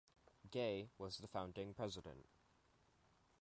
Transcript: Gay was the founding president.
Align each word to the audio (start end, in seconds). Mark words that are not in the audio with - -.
Gay 0.49 0.89
was 0.97 1.19
the 1.19 1.27
founding 1.27 1.75
president. 1.75 2.25